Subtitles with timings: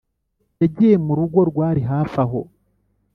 [0.61, 2.41] Yagiye mu rugo rwari hafi aho